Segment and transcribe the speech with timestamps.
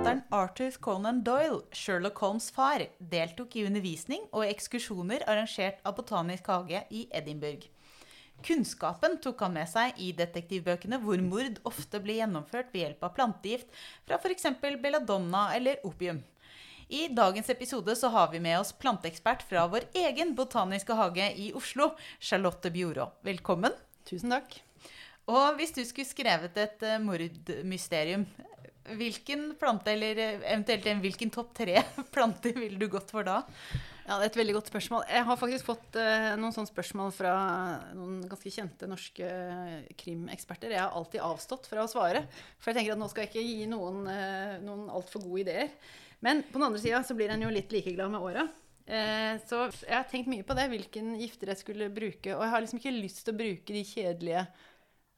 [0.00, 2.80] Forfatteren Arthur Conan Doyle, Sherlock Holmes' far,
[3.12, 7.66] deltok i undervisning og ekskursjoner arrangert av Botanisk hage i Edinburgh.
[8.40, 13.12] Kunnskapen tok han med seg i detektivbøkene hvor mord ofte ble gjennomført ved hjelp av
[13.18, 13.76] plantegift
[14.08, 14.48] fra f.eks.
[14.80, 16.22] belladonna eller opium.
[16.88, 21.52] I dagens episode så har vi med oss planteekspert fra vår egen botaniske hage i
[21.52, 23.10] Oslo, Charlotte Bjorå.
[23.20, 23.76] Velkommen.
[24.08, 24.62] Tusen takk.
[25.28, 28.24] Og hvis du skulle skrevet et uh, mordmysterium,
[28.96, 31.80] hvilken plante, eller eh, eventuelt en, hvilken topp tre
[32.14, 33.42] planter ville du gått for da?
[34.06, 35.04] Ja, Det er et veldig godt spørsmål.
[35.06, 37.34] Jeg har faktisk fått uh, noen sånne spørsmål fra
[37.94, 39.28] noen ganske kjente norske
[40.00, 40.72] krimeksperter.
[40.74, 42.24] Jeg har alltid avstått fra å svare,
[42.58, 45.70] for jeg tenker at nå skal jeg ikke gi noen, uh, noen altfor gode ideer.
[46.26, 48.48] Men på den andre sida så blir en jo litt likeglad med åra.
[48.90, 52.34] Uh, så jeg har tenkt mye på det, hvilken gifter jeg skulle bruke.
[52.34, 54.46] Og jeg har liksom ikke lyst til å bruke de kjedelige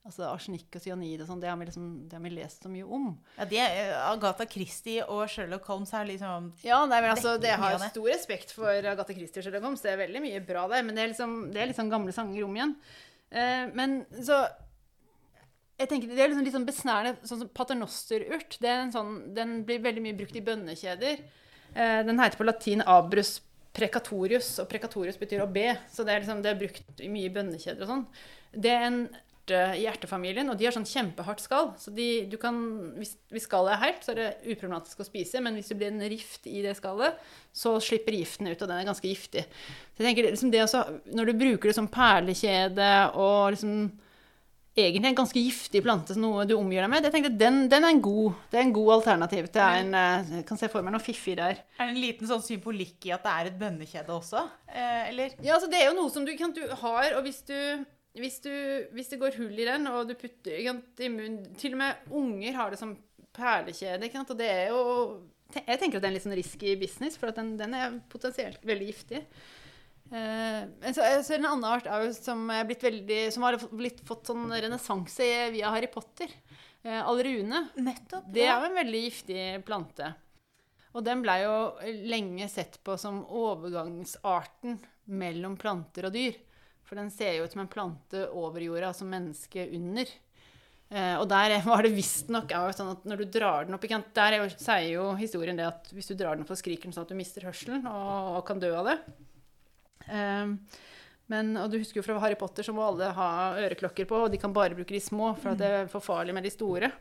[0.03, 3.05] Altså Arsenikk og cyanid og sånn, det, liksom, det, har vi lest så mye om.
[3.37, 7.53] Ja, det er, Agatha Christie og Sherlock Holmes er liksom Ja, nei, men altså, det
[7.55, 9.85] har stor respekt for Agatha Christie og Sherlock Holmes.
[9.85, 10.83] Det er veldig mye bra der.
[10.89, 12.75] Men det er liksom, det er liksom gamle sanger om igjen.
[13.31, 14.43] Eh, men så
[15.79, 18.59] jeg tenker, Det er liksom litt sånn besnærende sånn som paternosterurt.
[18.95, 21.27] Sånn, den blir veldig mye brukt i bønnekjeder.
[21.73, 23.39] Eh, den heter på latin abrus
[23.73, 25.71] precatorius, og precatorius betyr å be.
[25.95, 28.09] Så det er, liksom, det er brukt mye i bønnekjeder og sånn.
[28.53, 29.05] Det er en
[29.51, 31.73] i hjertefamilien, og de har sånn kjempehardt skall.
[31.81, 32.57] Så de, du kan,
[33.01, 35.43] hvis, hvis, skallet er helt, så er det uproblematisk å spise.
[35.43, 37.19] Men hvis det blir en rift i det skallet,
[37.51, 39.45] så slipper giften ut, og den er ganske giftig.
[39.93, 43.77] Så jeg tenker, liksom det også, Når du bruker det som perlekjede og liksom
[44.73, 47.93] egentlig en ganske giftig plante, noe du omgir deg med, jeg tenkte, den, den er
[47.93, 50.95] en god, det er en god alternativ til en eh, Jeg kan se for meg
[50.95, 51.61] noe fiffig der.
[51.77, 54.47] Er det en liten sånn symbolikk i at det er et bønnekjede også?
[54.71, 55.35] Eh, eller?
[55.45, 57.59] Ja, altså det er jo noe som du, kan, du har, og hvis du
[58.19, 58.53] hvis, du,
[58.93, 62.59] hvis, det går hull i den, og du putter i munnen Til og med unger
[62.59, 62.93] har det som
[63.33, 64.11] perlekjede.
[64.21, 64.83] Og det er jo
[65.57, 68.65] Jeg tenker at det er en litt sånn risky business, for den, den, er potensielt
[68.69, 69.23] veldig giftig.
[70.13, 74.03] Uh, så, så en annen art er jo, som, er blitt veldig, som har blitt,
[74.09, 76.33] fått sånn renessanse via Harry Potter.
[76.85, 77.67] Uh, Alrune.
[77.81, 78.35] Nettopp, ja.
[78.37, 80.13] Det er jo en veldig giftig plante.
[80.93, 81.57] Og den blei jo
[82.13, 84.77] lenge sett på som overgangsarten
[85.17, 86.37] mellom planter og dyr.
[86.93, 90.11] For den ser jo ut som en plante over jorda, altså mennesket under.
[90.93, 94.49] Eh, og der var det visstnok sånn at når du drar den opp Der jo,
[94.61, 97.15] sier jo historien det at hvis du drar den opp, så skriker den sånn at
[97.15, 98.99] du mister hørselen og, og kan dø av det.
[100.05, 100.53] Eh,
[101.33, 103.31] men, og du husker jo fra Harry Potter så må alle ha
[103.63, 106.45] øreklokker på, og de kan bare bruke de små, for det er for farlig med
[106.45, 106.93] de store.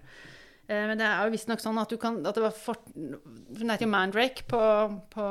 [0.71, 3.89] Eh, men det er jo visstnok sånn at kan at det var for, Den heter
[3.89, 4.61] mandrake på,
[5.11, 5.27] på,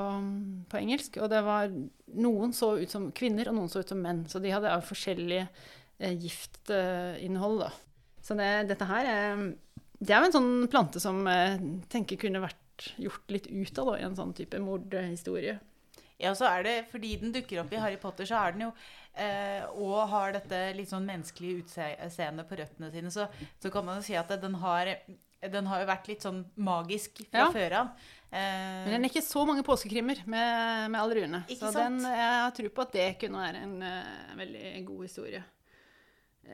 [0.68, 1.20] på, engelsk.
[1.22, 1.72] Og det var
[2.20, 4.24] Noen så ut som kvinner, og noen så ut som menn.
[4.28, 7.70] Så de hadde jo forskjellig eh, giftinnhold, da.
[8.20, 9.44] Så det, dette her er
[10.00, 12.58] Det er jo en sånn plante som jeg eh, tenker kunne vært
[13.00, 15.58] gjort litt ut av da, i en sånn type mordhistorie.
[16.20, 18.70] Ja, så er det fordi den dukker opp i Harry Potter, så er den jo
[19.16, 23.26] eh, Og har dette litt sånn menneskelige utseendet på røttene sine, så,
[23.56, 24.92] så, kan man jo si at den har
[25.48, 27.52] den har jo vært litt sånn magisk fra ja.
[27.54, 27.86] før av.
[28.30, 31.40] Eh, Men den er ikke så mange påskekrimmer med, med alle ruene.
[31.54, 35.42] Så den, jeg tror på at det kunne være en uh, veldig god historie.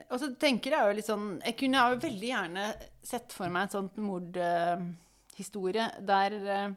[0.07, 2.65] Og så tenker jeg jo litt sånn Jeg kunne jo veldig gjerne
[3.01, 6.67] sett for meg en sånn mordhistorie uh, der uh,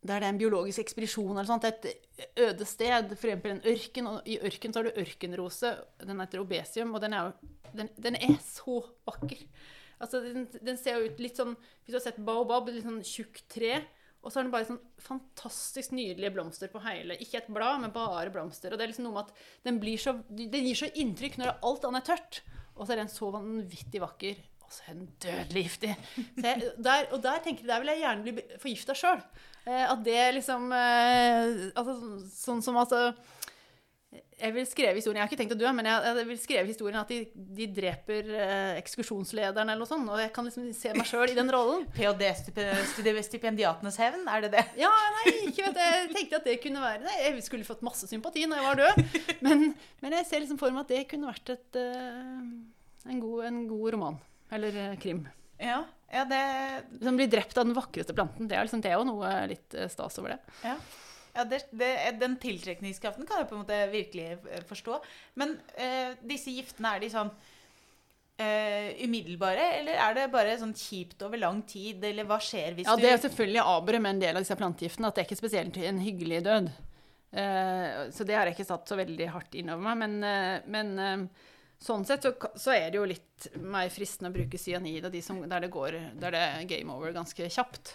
[0.00, 3.44] der det er en biologisk ekspedisjon eller sånt, et øde sted, f.eks.
[3.44, 4.06] en ørken.
[4.08, 5.74] Og i ørken så har du ørkenrose.
[6.00, 9.44] Den heter obesium, og den er, jo, den, den er så vakker.
[10.00, 13.02] Altså, den, den, ser jo ut litt sånn Hvis du har sett baobab, litt sånn
[13.06, 13.82] tjukt tre.
[14.20, 17.16] Og så har den bare sånn fantastisk nydelige blomster på hele.
[17.24, 18.72] Ikke et blad, men bare blomster.
[18.72, 21.54] Og det er liksom noe med at den, blir så, den gir så inntrykk når
[21.56, 22.40] alt annet er tørt.
[22.76, 24.42] Og så er den så vanvittig vakker.
[24.60, 25.94] Og så er den dødelig giftig.
[26.36, 29.24] Jeg, der, og der tenker jeg, der vil jeg gjerne bli forgifta sjøl.
[29.64, 31.48] Eh, at det liksom eh,
[31.80, 31.96] altså,
[32.32, 33.10] Sånn som altså
[34.10, 36.66] jeg vil skrive historien, jeg har ikke tenkt å dø, men jeg, jeg vil skrive
[36.66, 37.18] historien at de,
[37.58, 40.08] de dreper eh, ekskursjonslederen eller noe sånt.
[40.10, 41.84] Og jeg kan liksom se meg sjøl i den rollen.
[41.96, 44.64] PhD-stipendiatenes hevn, er det det?
[44.80, 46.08] Ja, nei, ikke vet jeg.
[46.16, 47.14] tenkte at det kunne være det.
[47.20, 48.94] Jeg skulle fått masse sympati når jeg var død.
[49.46, 49.56] Men,
[50.02, 52.40] men jeg ser liksom for meg at det kunne vært et, uh,
[53.08, 54.16] en, god, en, god, roman.
[54.52, 55.20] Eller uh, krim.
[55.60, 55.78] Ja,
[56.12, 56.42] ja det...
[57.00, 58.48] Som blir drept av den vakreste planten.
[58.50, 60.40] Det er, liksom, det er jo noe litt uh, stas over det.
[60.66, 60.74] Ja.
[61.36, 65.00] Ja, det, det, Den tiltrekningskraften kan jeg på en måte virkelig eh, forstå.
[65.40, 67.30] Men eh, disse giftene, er de sånn
[68.40, 72.02] eh, umiddelbare, eller er det bare sånn kjipt over lang tid?
[72.10, 74.58] Eller hva skjer hvis du Ja, Det er selvfølgelig aberet med en del av disse
[74.58, 76.70] plantegiftene, at det er ikke spesielt en hyggelig død.
[77.30, 80.00] Eh, så det har jeg ikke satt så veldig hardt innover meg.
[80.02, 81.48] Men, eh, men eh,
[81.80, 85.22] sånn sett så, så er det jo litt mer fristende å bruke cyanid og de
[85.24, 87.94] som, der det går der det er game over ganske kjapt.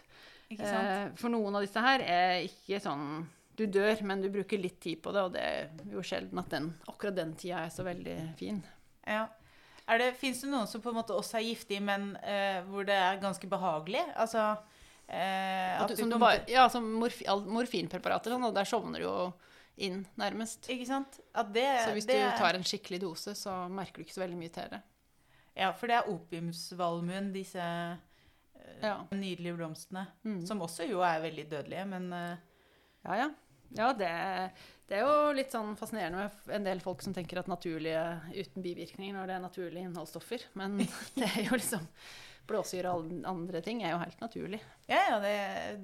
[0.50, 3.26] Eh, for noen av disse her er ikke sånn
[3.58, 6.52] Du dør, men du bruker litt tid på det, og det er jo sjelden at
[6.52, 8.60] den, akkurat den tida er så veldig fin.
[9.08, 9.30] Ja.
[10.20, 13.22] Fins det noen som på en måte også er giftig, men eh, hvor det er
[13.22, 14.02] ganske behagelig?
[14.18, 14.44] Altså
[15.08, 19.08] eh, At du, som du bare, ja, som morfi, morfinpreparater, sånn, og der sovner du
[19.08, 19.16] jo
[19.88, 20.68] inn, nærmest.
[20.72, 21.22] Ikke sant?
[21.32, 24.26] At det, Så hvis det, du tar en skikkelig dose, så merker du ikke så
[24.26, 24.82] veldig mye til det.
[25.56, 27.64] Ja, for det er opiumsvalmuen, disse
[28.82, 29.00] Ja.
[29.12, 30.06] nydelige blomstene.
[30.24, 30.42] Mm.
[30.46, 32.38] Som også jo er veldig dødelige, men eh,
[33.06, 33.30] Ja, ja.
[33.76, 34.10] Ja, det,
[34.88, 38.04] det er jo litt sånn fascinerende med en del folk som tenker at naturlige
[38.36, 40.46] uten bivirkninger når det er naturlige innholdsstoffer.
[40.60, 40.78] Men
[41.20, 41.88] det er jo liksom
[42.50, 44.60] Blåsyre og andre ting er jo helt naturlig.
[44.90, 45.36] Ja, ja, det,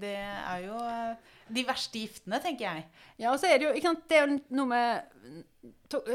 [0.01, 2.83] det er jo eh, de verste giftene, tenker jeg.
[3.21, 5.41] Ja, og så er det jo ikke sant, Det er noe med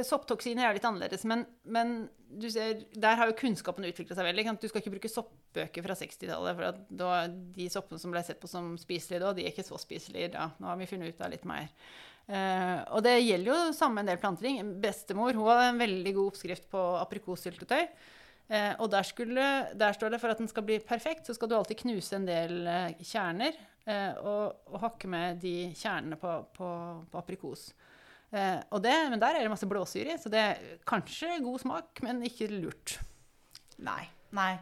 [0.06, 4.46] Sopptoksiner er litt annerledes, men, men du ser, der har jo kunnskapen utvikla seg veldig.
[4.62, 8.50] Du skal ikke bruke soppbøker fra 60-tallet, for da, de soppene som ble sett på
[8.50, 10.48] som spiselige da, de er ikke så spiselige da.
[10.58, 11.70] Nå har vi funnet ut av litt mer.
[12.26, 14.58] Uh, og det gjelder jo samme en del planting.
[14.82, 17.84] Bestemor hun hadde en veldig god oppskrift på aprikossyltetøy.
[18.46, 21.50] Eh, og der, skulle, der står det for at den skal bli perfekt, så skal
[21.50, 23.56] du alltid knuse en del eh, kjerner
[23.88, 26.70] eh, og, og hakke med de kjernene på, på,
[27.10, 27.72] på aprikos.
[28.31, 32.04] Eh, det, men der er det masse blåsyre i, så det er kanskje god smak,
[32.06, 32.98] men ikke lurt.
[33.82, 34.04] Nei.
[34.37, 34.54] Nei.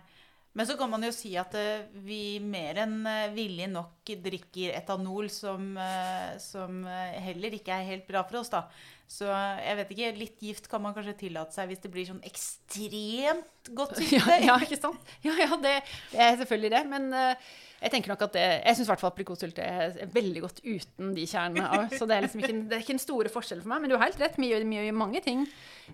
[0.54, 4.76] Men så kan man jo si at eh, vi mer enn eh, villig nok drikker
[4.78, 8.68] etanol, som, eh, som heller ikke er helt bra for oss, da.
[9.10, 12.22] Så jeg vet ikke, litt gift kan man kanskje tillate seg hvis det blir sånn
[12.24, 15.12] ekstremt godt Ja, ja, ikke sant?
[15.26, 15.74] Ja, ja, det,
[16.14, 16.80] det er selvfølgelig det.
[16.88, 20.62] Men jeg tenker nok at det, jeg syns i hvert fall aprikossylte er veldig godt
[20.64, 21.66] uten de kjernene.
[21.66, 23.84] av, Så det er liksom ikke, det er ikke en store forskjell for meg.
[23.84, 25.44] Men du har helt rett, vi gjør mye, mange ting.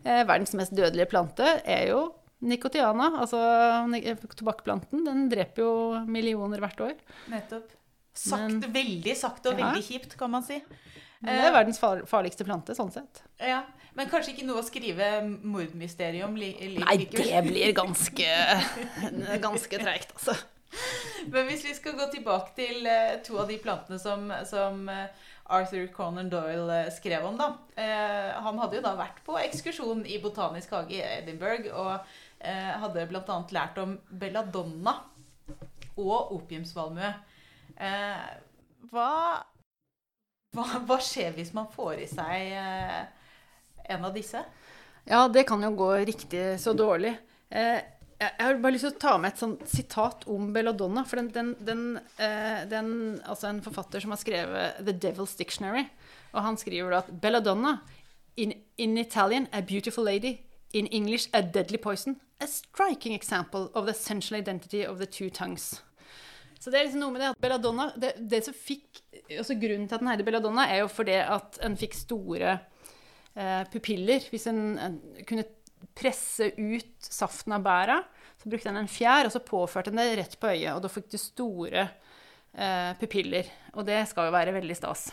[0.04, 2.04] Verdens mest dødelige plante er jo
[2.42, 3.10] nikotiana.
[3.20, 3.40] Altså
[4.36, 5.04] tobakkplanten.
[5.06, 5.72] Den dreper jo
[6.06, 6.96] millioner hvert år.
[7.32, 7.76] Nettopp.
[8.20, 9.66] Sakte, veldig sakte og Ja.
[9.70, 10.58] veldig kjipt, kan man si.
[11.22, 13.22] Men det er verdens far, farligste plante, sånn sett.
[13.38, 15.06] Ja, Men kanskje ikke noe å skrive
[15.42, 18.28] mordmysterium li li Nei, det blir ganske,
[19.42, 20.36] ganske treigt, altså.
[21.26, 25.08] Men hvis vi skal gå tilbake til eh, to av de plantene som, som eh,
[25.50, 27.48] Arthur Conan Doyle eh, skrev om, da.
[27.74, 32.06] Eh, han hadde jo da vært på ekskursjon i Botanisk hage i Edinburgh og
[32.40, 33.38] eh, hadde bl.a.
[33.54, 34.96] lært om belladonna
[36.00, 37.12] og opiumsvalmue.
[37.76, 38.26] Eh,
[38.90, 39.12] hva,
[40.56, 43.00] hva, hva skjer hvis man får i seg eh,
[43.90, 44.42] en av disse?
[45.08, 47.14] Ja, det kan jo gå riktig så dårlig.
[47.48, 47.78] Eh,
[48.20, 51.06] jeg har bare lyst til å ta med et sånt sitat om belladonna.
[51.08, 51.84] For den, den, den,
[52.20, 52.90] eh, den
[53.24, 55.86] Altså en forfatter som har skrevet The Devil's Dictionary.
[56.34, 57.78] Og han skriver da at belladonna
[58.36, 60.36] in, in Italian a beautiful lady.
[60.72, 62.20] In English a deadly poison.
[62.40, 65.82] A striking example of the essential identity of the two tongues.
[66.60, 69.00] Så det er liksom noe med det at belladonna det, det som fikk,
[69.38, 72.58] også Grunnen til at den heter belladonna, er jo fordi at en fikk store
[73.32, 74.26] eh, pupiller.
[74.28, 74.98] Hvis en, en
[75.28, 75.46] kunne
[75.96, 78.00] presse ut saften av bæra,
[78.40, 80.74] så brukte en en fjær, og så påførte en det rett på øyet.
[80.74, 83.48] Og da fikk du store eh, pupiller.
[83.74, 85.08] Og det skal jo være veldig stas.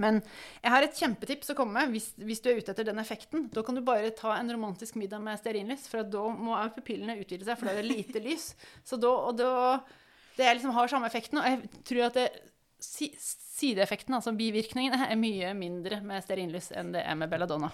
[0.00, 0.20] Men
[0.62, 3.48] jeg har et kjempetips å komme med hvis, hvis du er ute etter den effekten.
[3.52, 7.44] Da kan du bare ta en romantisk middag med stearinlys, for da må pupillene utvide
[7.48, 8.52] seg, for da er det lite lys.
[8.84, 9.52] Så da, og da
[10.32, 12.28] Det liksom har samme effekten, og jeg tror at det,
[12.82, 17.68] sideeffekten, altså bivirkningene, er mye mindre med stearinlys enn det er med belladonna.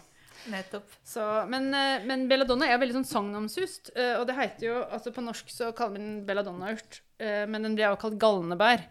[0.49, 0.91] Nettopp.
[1.05, 5.13] Så, men, eh, men belladonna er veldig sånn sagnomsust, eh, og det heter jo altså
[5.15, 8.85] På norsk så kaller vi den belladonnaurt, eh, men den blir også kalt galnebær.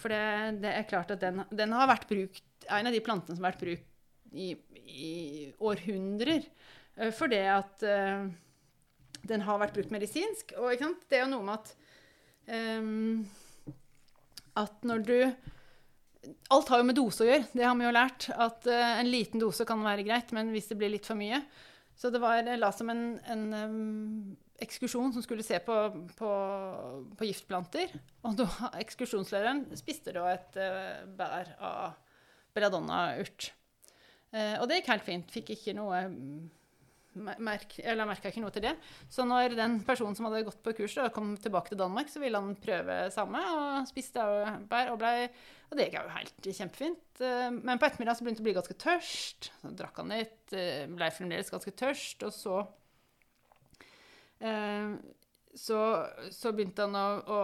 [0.00, 3.36] For det, det er klart at den, den har vært brukt En av de plantene
[3.36, 3.92] som har vært brukt
[4.32, 4.52] i,
[4.86, 6.44] i århundrer.
[6.96, 8.28] eh, Fordi at uh,
[9.26, 10.54] den har vært brukt medisinsk.
[10.60, 10.72] Og
[11.08, 11.74] det er jo noe med at
[12.80, 13.26] um,
[14.56, 15.18] At når du
[16.50, 18.28] Alt har jo med dose å gjøre, det har vi jo lært.
[18.34, 21.38] At uh, en liten dose kan være greit, men hvis det blir litt for mye
[21.96, 25.76] Så det var la som en, en um, ekskursjon som skulle se på,
[26.18, 26.32] på,
[27.16, 27.94] på giftplanter.
[28.26, 28.48] Og da,
[28.82, 31.94] ekskursjonslederen spiste da et uh, bær av
[32.56, 33.50] belladonna-urt.
[34.34, 35.32] Eh, og det gikk helt fint.
[35.32, 36.46] Fikk ikke noe mm,
[37.44, 38.74] merk, eller merka ikke noe til det.
[39.12, 42.22] Så når den personen som hadde gått på kurs, da, kom tilbake til Danmark, så
[42.22, 44.24] ville han prøve samme, og spiste
[44.70, 44.92] bær.
[44.94, 45.28] Og, blei
[45.66, 47.20] og det gikk jo helt kjempefint.
[47.20, 49.52] Eh, Men på ettermiddagen så begynte han å bli ganske tørst.
[49.62, 52.64] Så drakk han litt, blei ble fremdeles ganske tørst, og så
[54.40, 54.96] eh,
[55.56, 55.78] så,
[56.30, 57.40] så begynte han å, å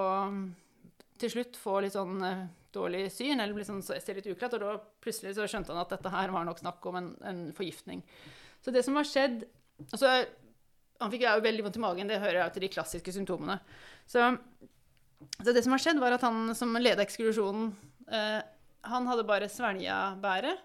[1.22, 4.62] til slutt få litt sånn eh, dårlig syn, eller bli sånn, se litt uklart, og
[4.64, 8.04] da plutselig så skjønte han at dette her var nok snakk om en, en forgiftning.
[8.62, 9.44] Så det som har skjedd
[9.90, 10.22] altså,
[11.02, 12.10] han fikk jo veldig vondt i magen.
[12.10, 13.58] Det hører jeg til de klassiske symptomene.
[14.06, 14.28] Så,
[15.40, 17.72] så det som har skjedd, var at han som leda eksklusjonen,
[18.06, 18.38] eh,
[18.92, 20.62] han hadde bare svelga bæret.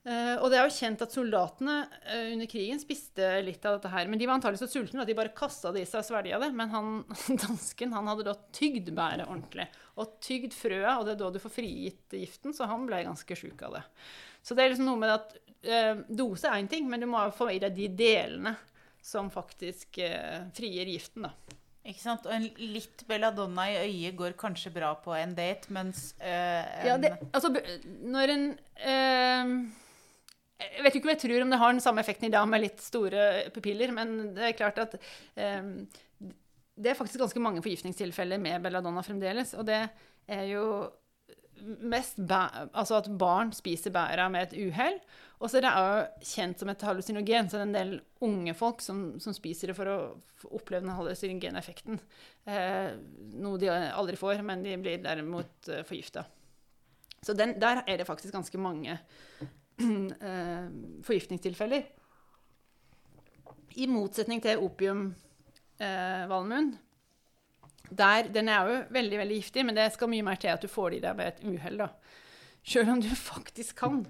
[0.00, 3.90] Eh, og det er jo kjent at soldatene uh, under krigen spiste litt av dette
[3.92, 4.08] her.
[4.08, 6.40] Men de var antagelig så sultne at de bare kasta det i seg og svelga
[6.40, 6.50] det.
[6.56, 6.88] Men han,
[7.44, 9.68] dansken han hadde da tygd bæret ordentlig.
[10.00, 12.56] Og tygd frøa, og det er da du får frigitt giften.
[12.56, 13.84] Så han ble ganske sjuk av det.
[14.40, 15.36] Så det er liksom noe med at
[15.68, 18.56] uh, dose er én ting, men du må få i deg de delene
[19.04, 19.96] som faktisk
[20.52, 21.56] frier giften, da.
[21.88, 22.26] Ikke sant?
[22.28, 26.98] Og en litt belladonna i øyet går kanskje bra på en date, mens en Ja,
[27.00, 27.48] det, altså,
[28.04, 28.44] når en
[30.60, 32.64] Jeg vet ikke om jeg tror om det har den samme effekten i dag med
[32.64, 34.96] litt store pupiller, men det er klart at
[35.40, 35.74] eh,
[36.80, 39.54] det er faktisk ganske mange forgiftningstilfeller med belladonna fremdeles.
[39.58, 39.82] Og det
[40.30, 40.64] er jo
[41.60, 44.96] mest altså at barn spiser bæra med et uhell.
[45.40, 48.54] Og så er det òg kjent som et hallusinogen, så det er en del unge
[48.56, 49.98] folk som, som spiser det for å
[50.50, 52.00] oppleve den hallusinogeneffekten.
[52.44, 52.90] Eh,
[53.40, 56.26] noe de aldri får, men de blir derimot eh, forgifta.
[57.24, 58.98] Så den, der er det faktisk ganske mange
[61.06, 61.86] forgiftningstilfeller.
[63.80, 66.72] I motsetning til opiumvalmuen.
[67.90, 70.68] Der, den er jo veldig veldig giftig, men det skal mye mer til at du
[70.70, 71.80] får det i deg ved et uhell.
[72.62, 74.04] Sjøl om du faktisk kan.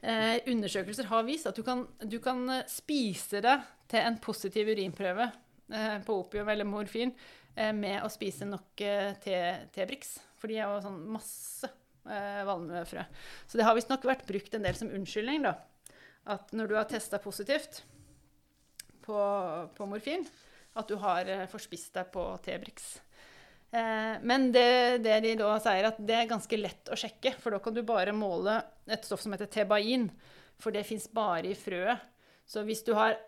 [0.00, 3.58] Eh, undersøkelser har vist at du kan, du kan eh, spise det
[3.90, 7.12] til en positiv urinprøve eh, på opium eller morfin
[7.56, 9.12] eh, med å spise nok eh,
[9.74, 10.16] T-Brix.
[10.38, 11.72] For de er jo sånn masse
[12.10, 13.04] eh, valmuefrø.
[13.46, 15.54] Så det har visstnok vært brukt en del som unnskyldning, da.
[16.28, 17.82] At når du har testa positivt
[19.06, 19.18] på,
[19.76, 20.26] på morfin,
[20.78, 22.96] at du har eh, forspist deg på Tebrix.
[23.70, 27.54] Eh, men det, det de da sier, at det er ganske lett å sjekke, for
[27.54, 30.08] da kan du bare måle et stoff som heter tebain,
[30.58, 32.06] for det fins bare i frøet.
[32.48, 33.18] Så hvis du har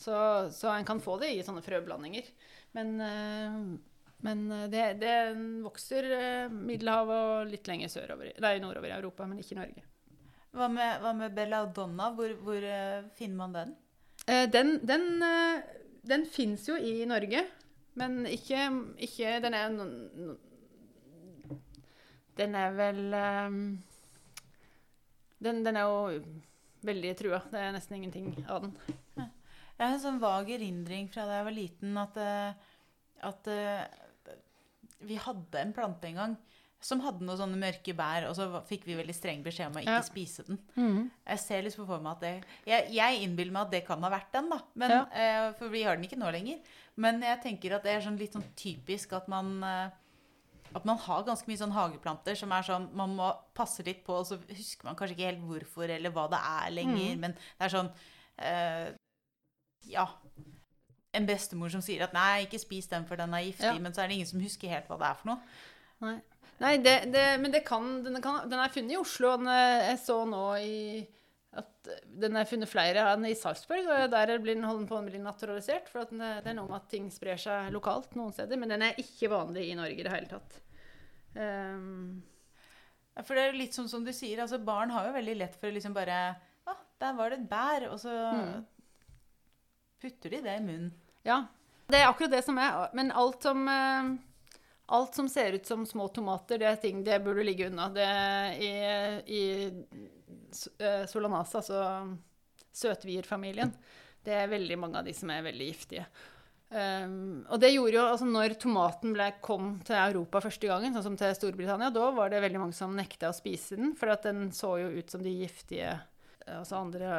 [0.00, 0.14] Så,
[0.56, 2.32] så en kan få det i sånne frøblandinger.
[2.78, 2.96] Men,
[4.24, 5.16] men eh, det, det
[5.64, 9.84] vokser eh, Middelhavet og litt lenger sørover, nei, nordover i Europa, men ikke i Norge.
[10.54, 12.08] Hva med, hva med belladonna?
[12.16, 13.74] Hvor, hvor eh, finner man den?
[14.24, 15.20] Den den,
[16.06, 17.42] den fins jo i Norge,
[18.00, 18.70] men ikke,
[19.04, 19.74] ikke Den er
[22.38, 23.02] Den er vel
[25.44, 26.22] den, den er jo
[26.88, 27.42] veldig trua.
[27.50, 28.72] Det er nesten ingenting av den.
[29.18, 32.16] Jeg har en sånn vag erindring fra da jeg var liten, at,
[33.28, 33.52] at
[35.00, 36.36] vi hadde en plante en gang
[36.84, 39.80] som hadde noen sånne mørke bær, og så fikk vi veldig streng beskjed om å
[39.80, 40.00] ikke Ja.
[40.04, 40.58] spise den.
[41.26, 44.10] Jeg ser liksom for meg at det Jeg, jeg innbiller meg at det kan ha
[44.10, 44.58] vært den, da.
[44.74, 45.04] Men, Ja.
[45.12, 46.60] eh, for vi har den ikke nå lenger.
[46.96, 49.90] Men jeg tenker at det er sånn litt sånn typisk at man eh,
[50.74, 54.10] at man har ganske mye sånn hageplanter som er sånn Man må passe litt på,
[54.18, 57.14] og så husker man kanskje ikke helt hvorfor eller hva det er lenger.
[57.16, 57.20] Mm.
[57.20, 57.90] Men det er sånn
[58.38, 58.92] eh,
[59.86, 60.06] Ja.
[61.14, 63.78] En bestemor som sier at 'nei, ikke spis den, for den er giftig', Ja.
[63.78, 65.40] men så er det ingen som husker helt hva det er for noe.
[66.02, 66.20] Nei,
[66.60, 69.36] Nei det, det, men det kan, den, kan Den er funnet i Oslo.
[69.36, 71.06] Den, jeg så nå i
[71.56, 75.04] at den er funnet flere enn i Sarpsborg, og der blir den holden på å
[75.06, 75.88] bli naturalisert.
[75.88, 78.56] For er- det er noe med at ting sprer seg lokalt noen steder.
[78.58, 80.60] Men den er ikke vanlig i Norge i det hele tatt.
[81.36, 82.22] Um.
[83.16, 85.54] Ja, For det er litt sånn som du sier, altså barn har jo veldig lett
[85.60, 88.64] for å liksom bare Å, der var det et bær, og så Mm.
[90.00, 90.92] putter de det i munnen.
[91.24, 91.44] Ja.
[91.86, 92.88] Det er akkurat det som er.
[92.96, 94.12] Men alt som, eh,
[94.86, 97.88] alt som ser ut som små tomater, det er ting det burde ligge unna.
[97.92, 98.08] Det
[98.60, 98.70] I,
[99.26, 99.42] i
[100.52, 101.82] Solanasa, eh, Solanacea, altså
[102.74, 103.72] søtvierfamilien,
[104.24, 106.06] det er veldig mange av de som er veldig giftige.
[106.74, 111.04] Um, og det gjorde jo, altså Når tomaten ble, kom til Europa første gangen, sånn
[111.04, 114.48] som til Storbritannia, da var det veldig mange som nekta å spise den, for den
[114.56, 115.92] så jo ut som de giftige
[116.46, 117.10] altså andre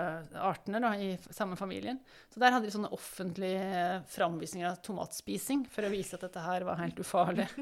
[0.42, 2.00] artene da, i samme familien.
[2.34, 6.68] Så der hadde de sånne offentlige framvisninger av tomatspising for å vise at dette her
[6.68, 7.50] var helt ufarlig.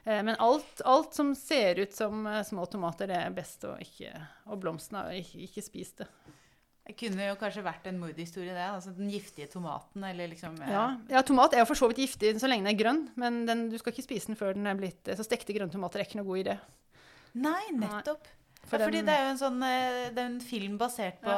[0.00, 3.74] Eh, Men alt, alt som ser ut som eh, små tomater, det er best å
[3.84, 4.08] ikke
[4.48, 6.06] Og blomstene, ikke, ikke spis det.
[6.88, 8.64] Det kunne jo kanskje vært en mordhistorie, det.
[8.64, 12.00] Altså den giftige tomaten, eller liksom eh, Ja, ja, tomat er jo for så vidt
[12.06, 14.72] giftig så lenge den er grønn, men den, du skal ikke spise den før den
[14.72, 16.56] er blitt Så stekte grønne tomater er ikke noe god idé.
[17.44, 18.32] Nei, nettopp.
[18.68, 21.20] For ja, fordi den- det er jo en sånn eh, Det er en film basert
[21.22, 21.32] på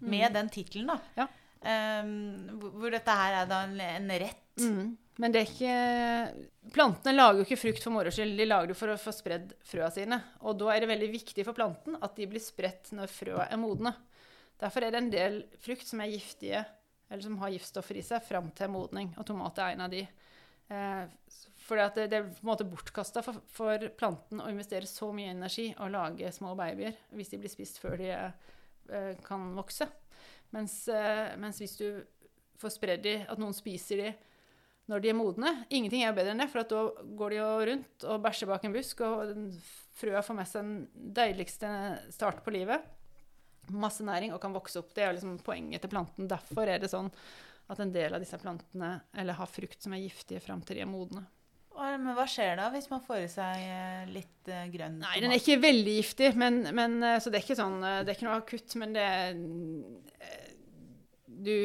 [0.00, 0.98] Med den tittelen, da.
[1.16, 1.26] Ja.
[1.64, 4.42] Um, hvor- hvor dette her er da en, en rett.
[4.60, 4.96] Mm.
[5.18, 8.76] Men det er ikke Plantene lager jo ikke frukt for moro skyld, de lager det
[8.76, 10.18] for å få spredd frøa sine.
[10.42, 13.56] Og da er det veldig viktig for planten at de blir spredt når frøa er
[13.60, 13.94] modne.
[14.60, 16.64] Derfor er det en del frukt som er giftige,
[17.10, 19.12] eller som har giftstoffer i seg, fram til modning.
[19.18, 20.06] Og tomat er en av de.
[20.70, 21.06] Eh,
[21.64, 25.32] for det, det er på en måte bortkasta for, for planten å investere så mye
[25.32, 29.88] energi og lage små babyer hvis de blir spist før de eh, kan vokse.
[30.52, 31.88] Mens, eh, mens hvis du
[32.60, 34.12] får spredd de, at noen spiser de
[34.90, 36.82] når de er modne Ingenting er bedre enn det, for da
[37.16, 39.32] går de jo rundt og bæsjer bak en busk, og
[39.96, 41.70] frøa får med seg den deiligste
[42.12, 42.84] start på livet.
[43.72, 44.92] Masse næring og kan vokse opp.
[44.92, 46.28] Det er liksom poenget til planten.
[46.28, 47.08] Derfor er det sånn
[47.72, 50.84] at en del av disse plantene eller har frukt som er giftige fram til de
[50.84, 51.24] er modne.
[51.74, 55.32] Men hva skjer da hvis man får i seg eh, litt eh, grønn Nei, den
[55.34, 58.28] er ikke veldig giftig, men, men, eh, så det er ikke sånn Det er ikke
[58.28, 59.08] noe akutt, men det
[61.26, 61.56] Du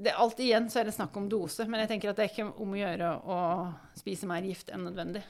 [0.00, 2.32] det, Alt igjen så er det snakk om dose, men jeg tenker at det er
[2.32, 3.38] ikke om å gjøre å
[3.98, 5.22] spise mer gift enn nødvendig.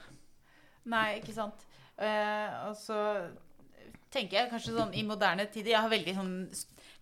[0.91, 1.65] Nei, ikke sant.
[2.01, 2.99] Eh, og så
[4.13, 6.31] tenker jeg kanskje sånn i moderne tider Jeg har veldig sånn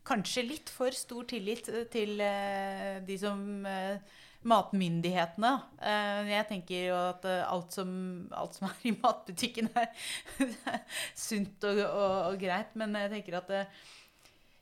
[0.09, 5.51] Kanskje litt for stor tillit til eh, de som eh, Matmyndighetene.
[5.83, 7.89] Eh, jeg tenker jo at eh, alt, som,
[8.31, 9.89] alt som er i matbutikken, er
[11.27, 12.71] sunt og, og, og greit.
[12.79, 13.81] Men jeg tenker at eh,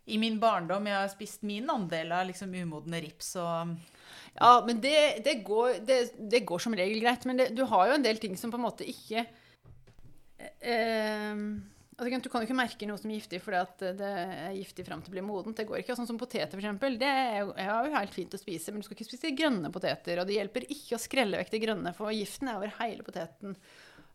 [0.07, 3.77] i min barndom jeg har spist min andel av liksom umodne rips og
[4.37, 5.97] Ja, men det, det, går, det,
[6.31, 7.25] det går som regel greit.
[7.29, 9.25] Men du har jo en del ting som på en måte ikke
[10.61, 11.45] eh,
[11.97, 15.01] altså, Du kan jo ikke merke noe som er giftig fordi det er giftig fram
[15.01, 15.57] til det blir modent.
[15.57, 15.97] Det går ikke.
[15.97, 16.99] Sånn som poteter, f.eks.
[17.01, 19.73] Det er jo, er jo helt fint å spise, men du skal ikke spise grønne
[19.73, 20.21] poteter.
[20.21, 23.57] Og det hjelper ikke å skrelle vekk det grønne, for giften er over hele poteten.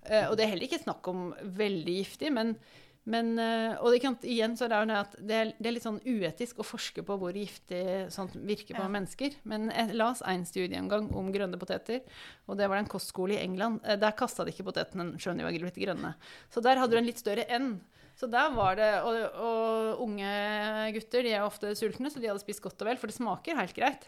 [0.06, 2.56] Eh, og det er heller ikke snakk om veldig giftig, men
[3.04, 5.66] men, eh, og det kan, igjen så er det jo det at det er, det
[5.68, 8.88] er litt sånn uetisk å forske på hvor giftig sånt virker på Ja.
[8.94, 9.34] mennesker.
[9.44, 12.02] Men jeg las en studie en gang om grønne poteter,
[12.46, 13.80] og det var en kostskole i England.
[13.84, 16.14] Eh, Der kasta de ikke potetene om de var blitt grønne.
[16.48, 17.80] Så der hadde du en litt større N.
[18.14, 22.42] Så der var det, og, og unge gutter de er ofte sultne, så de hadde
[22.44, 24.06] spist godt og vel, for det smaker helt greit.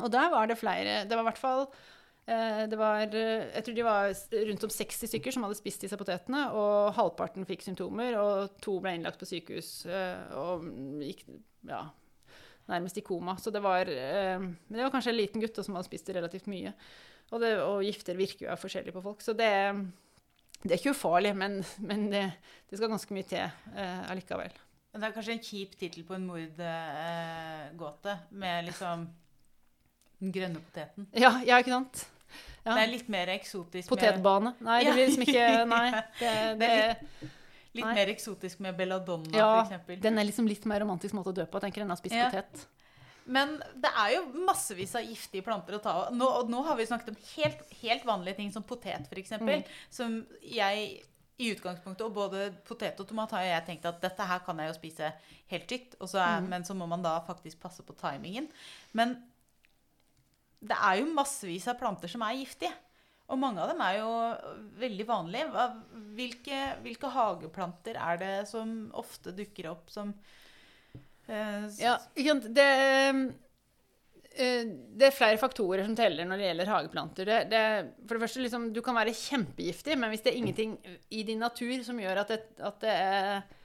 [0.00, 1.68] Og der var det flere Det var i hvert fall
[2.24, 4.14] det var, eh, jeg tror de var
[4.48, 8.78] rundt om 60 stykker som hadde spist disse potetene, og halvparten fikk symptomer, og to
[8.80, 10.64] ble innlagt på sykehus eh, og
[11.04, 11.26] gikk
[11.68, 11.82] ja,
[12.70, 13.36] nærmest i koma.
[13.36, 16.48] Så det var, eh, men det var kanskje en liten gutt som hadde spist relativt
[16.48, 16.72] mye.
[17.32, 19.20] Og, det, og gifter virker jo forskjellig på folk.
[19.24, 19.50] Så det,
[20.62, 22.24] det er ikke ufarlig, men, men det,
[22.70, 24.56] det skal ganske mye til eh, allikevel.
[24.94, 29.08] Det er kanskje en kjip tittel på en mordgåte, med liksom
[30.22, 31.08] den grønne poteten.
[31.18, 32.04] Ja, ja ikke sant?
[32.64, 32.74] Ja.
[32.74, 34.54] Det er litt mer eksotisk Potetbane.
[34.64, 35.90] Nei, det blir liksom ikke Nei.
[36.20, 37.30] Det, Det det,
[37.74, 37.94] litt nei.
[37.98, 40.00] mer eksotisk med belladonna, Ja, eksempel.
[40.00, 42.30] den er liksom litt mer romantisk måte å dø på, tenker enn å spise Ja.
[42.30, 42.66] potet.
[43.26, 46.12] Men det er jo massevis av giftige planter å ta av.
[46.14, 49.32] Nå, nå har vi snakket om helt, helt vanlige ting som potet, f.eks.
[49.40, 49.62] Mm.
[49.90, 51.02] Som jeg
[51.40, 54.68] i utgangspunktet, og både potet og tomat har jeg tenkt at dette her kan jeg
[54.70, 55.08] jo spise
[55.50, 55.96] helt tykt.
[56.04, 56.48] Er, Mm.
[56.52, 58.46] Men så må man da faktisk passe på timingen.
[58.92, 59.16] Men
[60.64, 62.72] det er jo massevis av planter som er giftige.
[63.32, 64.10] Og mange av dem er jo
[64.82, 65.68] veldig vanlige.
[66.16, 70.12] Hvilke, hvilke hageplanter er det som ofte dukker opp som
[71.30, 71.96] uh, Ja.
[72.14, 72.68] Det,
[74.34, 77.32] eh, det er flere faktorer som teller når det gjelder hageplanter.
[77.32, 77.64] Det, det,
[78.04, 81.40] for det første, liksom, du kan være kjempegiftig, men hvis det er ingenting i din
[81.40, 83.62] natur som gjør at det, at er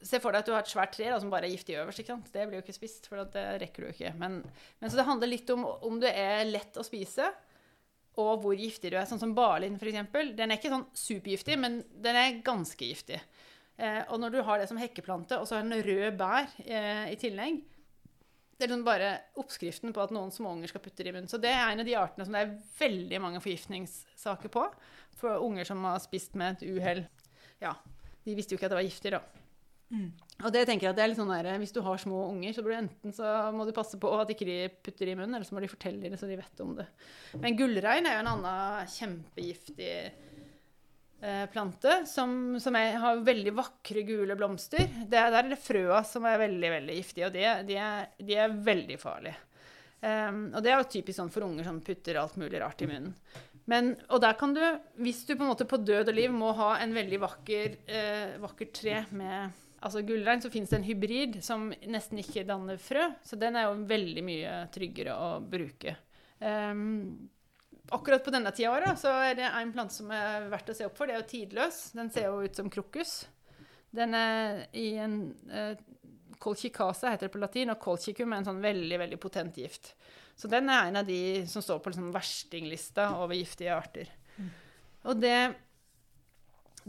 [0.00, 2.02] Se for deg at du har et svært tre da, som bare er giftig øverst.
[2.32, 4.12] Det blir jo ikke spist, for det rekker du ikke.
[4.18, 4.40] Men,
[4.80, 7.28] men så det handler litt om om du er lett å spise,
[8.20, 9.06] og hvor giftig du er.
[9.08, 10.34] Sånn som barlind, f.eks.
[10.36, 13.20] Den er ikke sånn supergiftig, men den er ganske giftig.
[13.80, 17.12] Eh, og når du har det som hekkeplante, og så har den rød bær eh,
[17.12, 17.62] i tillegg,
[18.62, 21.30] det er liksom bare oppskriften på at noen småunger skal putte det i munnen.
[21.30, 24.68] Så det er en av de artene som det er veldig mange forgiftningssaker på.
[25.18, 27.02] For unger som har spist med et uhell.
[27.62, 27.72] Ja,
[28.22, 29.41] de visste jo ikke at det var giftig, da.
[29.92, 30.08] Mm.
[30.42, 32.54] Og det tenker jeg at det er litt sånn der, Hvis du har små unger,
[32.56, 35.46] så enten så må du passe på at ikke de putter det i munnen, eller
[35.46, 36.88] så må de fortelle det så de vet om det.
[37.42, 44.02] Men gullrein er jo en annen kjempegiftig eh, plante som, som er, har veldig vakre,
[44.08, 44.88] gule blomster.
[45.04, 48.42] Det, der er det frøa som er veldig veldig giftige, og det, de, er, de
[48.46, 49.38] er veldig farlige.
[50.02, 52.88] Um, og det er jo typisk sånn for unger som putter alt mulig rart i
[52.90, 53.12] munnen.
[53.70, 54.62] Men, og der kan du,
[54.98, 58.32] hvis du på en måte på død og liv må ha en veldig vakker, eh,
[58.42, 63.08] vakkert tre med altså gullrein, så finnes det en hybrid som nesten ikke danner frø.
[63.26, 65.96] Så den er jo veldig mye tryggere å bruke.
[66.38, 67.28] Um,
[67.92, 70.76] akkurat på denne tida av året så er det en plante som er verdt å
[70.78, 71.10] se opp for.
[71.10, 71.82] Det er jo tidløs.
[71.98, 73.16] Den ser jo ut som krokus.
[73.92, 75.18] Den er i en
[75.52, 75.74] uh,
[76.42, 79.92] Colchicasa heter det på latin, og colchicum er en sånn veldig veldig potent gift.
[80.34, 84.10] Så den er en av de som står på liksom verstinglista over giftige arter.
[84.34, 84.48] Mm.
[85.06, 85.36] Og det,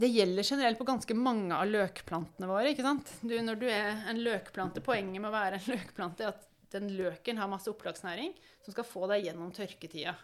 [0.00, 2.72] det gjelder generelt på ganske mange av løkplantene våre.
[2.72, 3.12] ikke sant?
[3.22, 6.90] Du, når du er en løkplante, Poenget med å være en løkplante er at den
[6.96, 8.32] løken har masse opplagsnæring
[8.64, 10.16] som skal få deg gjennom tørketida.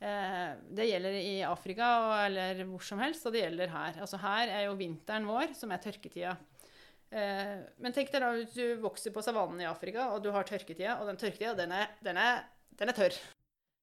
[0.00, 1.90] Eh, det gjelder i Afrika
[2.24, 4.00] eller hvor som helst, og det gjelder her.
[4.00, 6.34] Altså Her er jo vinteren vår, som er tørketida.
[7.14, 10.48] Eh, men tenk deg da hvis du vokser på savannen i Afrika, og du har
[10.48, 12.46] tørketida, og den tørketida, den er, den er,
[12.80, 13.20] den er tørr.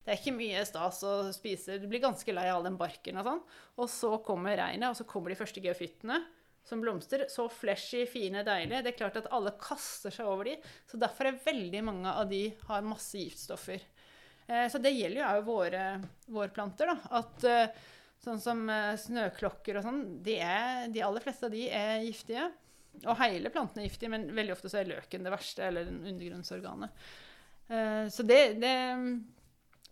[0.02, 1.78] Det er ikke mye stas å spise.
[1.78, 3.42] Du blir ganske lei av all den barken og sånn.
[3.78, 6.18] Og så kommer regnet, og så kommer de første geofyttene
[6.66, 7.28] som blomster.
[7.30, 8.82] Så flashy, fine, deilige.
[8.82, 10.58] Det er klart at alle kaster seg over de.
[10.90, 13.86] Så derfor er veldig mange av de har masse giftstoffer.
[14.48, 15.86] Eh, så det gjelder jo òg våre,
[16.34, 17.22] våre planter, da.
[17.22, 17.84] At eh,
[18.26, 20.38] sånn som eh, snøklokker og sånn, de,
[20.94, 22.50] de aller fleste av de er giftige.
[23.06, 27.06] Og hele planten er giftig, men veldig ofte så er løken det verste, eller undergrunnsorganet.
[27.72, 28.76] Eh, så det, det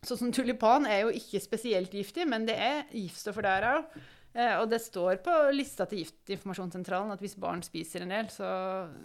[0.05, 3.99] Sånn som tulipan er jo ikke spesielt giftig, men det er giftstoffer der òg.
[4.33, 8.49] Eh, og det står på lista til Giftinformasjonssentralen at hvis barn spiser en del, så,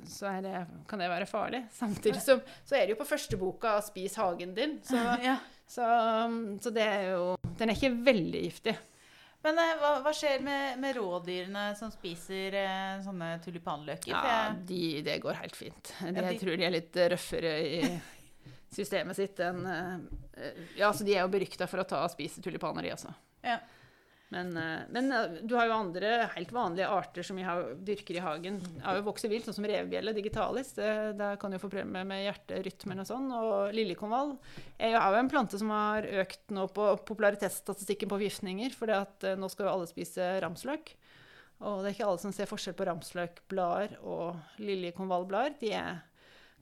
[0.06, 1.64] så det, kan det være farlig.
[1.74, 5.38] Samtidig så, så, er det jo på første boka 'Spis hagen din', så, Ja.
[5.66, 5.86] så,
[6.60, 8.76] så det er jo Den er ikke veldig giftig.
[9.44, 14.12] Men eh, hva, hva skjer med, med rådyrene som spiser eh, sånne tulipanløker?
[14.12, 15.92] Ja, de, det går helt fint.
[16.00, 17.80] De, Ja, jeg tror de er litt røffere i
[18.76, 22.42] systemet sitt en eh, Ja, så de er jo berykta for å ta og spise
[22.44, 23.14] tulipaner, de også.
[23.44, 23.58] Ja.
[24.34, 28.18] Men, eh, men eh, du har jo andre helt vanlige arter som vi har, dyrker
[28.18, 28.58] i hagen.
[28.82, 30.72] Har jo vokser vilt, sånn som revebjelle, digitalis.
[30.78, 33.28] Det, der kan du få problemer med hjerterytmen og sånn.
[33.36, 34.34] Og liljekonvall
[34.78, 38.74] er jo en plante som har økt nå på popularitetsstatistikken på forgiftninger.
[38.74, 38.90] For
[39.38, 40.96] nå skal jo alle spise ramsløk.
[41.64, 45.54] Og det er ikke alle som ser forskjell på ramsløkblader og liljekonvallblader.
[45.60, 46.02] De er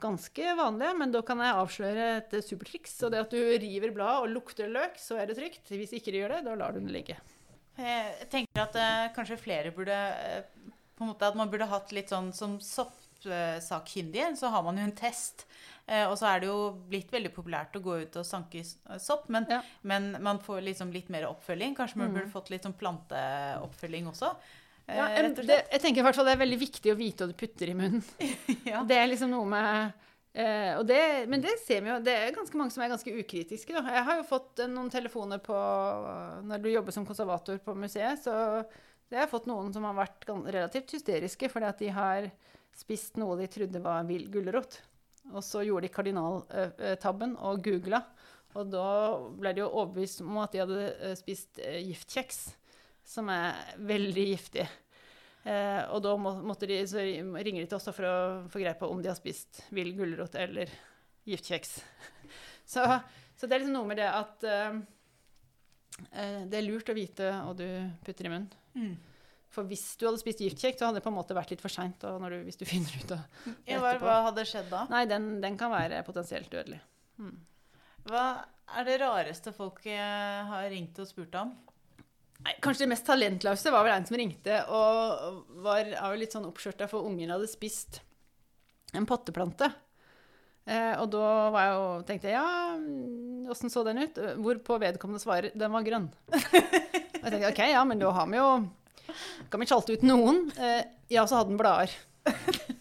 [0.03, 2.97] ganske vanlige, men da kan jeg avsløre et supertriks.
[3.07, 5.71] Og det at du river bladet og lukter løk, så er det trygt.
[5.71, 7.17] Hvis ikke du gjør det, da lar du den ligge.
[7.79, 10.43] Jeg tenker at eh, kanskje flere burde eh,
[10.99, 14.85] På en måte at man burde hatt litt sånn som soppsakkyndige, så har man jo
[14.85, 15.47] en test.
[15.89, 16.59] Eh, og så er det jo
[16.91, 18.61] blitt veldig populært å gå ut og sanke
[19.01, 19.63] sopp, men, Ja.
[19.83, 21.75] men man får liksom litt mer oppfølging.
[21.75, 22.15] Kanskje man Mm.
[22.21, 24.37] burde fått litt sånn planteoppfølging også.
[24.87, 27.25] Eh, Ja, en, det, jeg tenker i hvert fall det er veldig viktig å vite
[27.25, 28.03] hva du putter i munnen.
[28.73, 28.85] Ja.
[28.87, 30.01] Det er liksom noe med
[30.33, 33.13] Uh, og det, Men det ser vi jo, det er ganske mange som er ganske
[33.21, 33.75] ukritiske.
[33.77, 33.83] Da.
[33.99, 35.57] Jeg har jo fått uh, noen telefoner på
[36.49, 38.65] Når du jobber som konservator på museet, så
[39.13, 42.31] jeg har fått noen som har vært relativt hysteriske fordi at de har
[42.73, 44.79] spist noe de trodde var vill gulrot.
[45.35, 48.01] Og så gjorde de kardinaltabben og googla.
[48.57, 48.87] Og da
[49.37, 52.41] ble de jo overbevist om at de hadde spist giftkjeks,
[53.05, 54.67] som er veldig giftig.
[55.43, 58.17] Eh, og da må, de, så ringer de til oss for å
[58.51, 60.71] få greie på om de har spist vill gulrot eller
[61.29, 61.77] giftkjeks.
[62.73, 62.81] Så,
[63.37, 64.77] så det er liksom noe med det at eh,
[66.15, 67.67] eh, det er lurt å vite hva du
[68.07, 68.47] putter i munnen.
[68.79, 68.95] Mm.
[69.53, 71.75] For hvis du hadde spist giftkjeks, så hadde det på en måte vært litt for
[71.75, 73.19] seint hvis du finner ut av
[73.67, 74.07] Ja, hva, etterpå.
[74.07, 74.85] hva hadde skjedd da?
[74.95, 76.79] Nei, den, den kan være potensielt dødelig.
[77.19, 77.35] Mm.
[78.09, 78.25] Hva
[78.79, 81.53] er det rareste folk har ringt og spurt om?
[82.43, 86.49] Nei, kanskje det mest talentløse var vel en som ringte og var, var litt sånn
[86.49, 88.01] oppskjørta for ungen hadde spist
[88.93, 89.71] en potteplante.
[90.67, 92.75] Eh, og da var jeg jo, tenkte jeg ja,
[93.51, 94.21] åssen så den ut?
[94.43, 96.11] Hvorpå vedkommende svarer den var grønn.
[96.33, 98.51] og jeg tenkte ok, ja, men da har vi jo
[99.51, 100.45] Kan vi sjalte ut noen?
[100.55, 101.95] Eh, ja, så hadde den blader.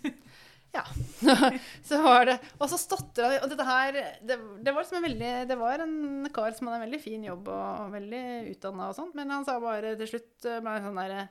[0.71, 0.83] ja.
[1.83, 3.39] så var det Og så stotra de.
[3.43, 3.91] Og dette her
[4.23, 7.25] det, det var liksom en veldig Det var en kar som hadde en veldig fin
[7.27, 11.01] jobb og veldig utdanna og sånt, men han sa bare til slutt eh, bare sånn
[11.01, 11.27] derre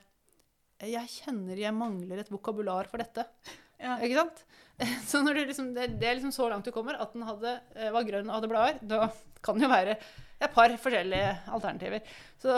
[0.91, 3.25] Jeg kjenner jeg mangler et vokabular for dette.
[3.81, 3.97] Ja.
[3.97, 4.43] Ikke sant?
[5.09, 7.57] Så når det, liksom, det, det er liksom så langt du kommer, at den hadde,
[7.75, 9.09] eh, var grønn og hadde blader, da
[9.45, 9.97] kan det jo være
[10.41, 12.15] et par forskjellige alternativer.
[12.41, 12.55] Så,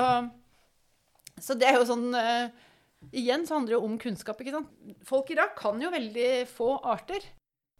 [1.36, 2.64] så det er jo sånn eh,
[3.12, 4.42] Igjen så handler det jo om kunnskap.
[4.42, 4.70] ikke sant?
[5.08, 7.26] Folk i dag kan jo veldig få arter.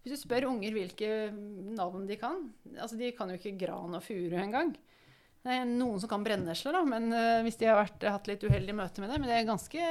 [0.04, 4.04] Hvis du spør unger hvilke navn de kan altså De kan jo ikke gran og
[4.04, 4.74] furu engang.
[5.44, 8.44] Det er noen som kan brennesler, da, men eh, hvis de har vært, hatt litt
[8.44, 9.20] uheldig møte med det.
[9.20, 9.88] Men det er ganske